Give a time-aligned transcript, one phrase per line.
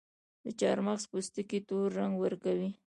[0.43, 2.69] د چارمغز پوستکي تور رنګ ورکوي.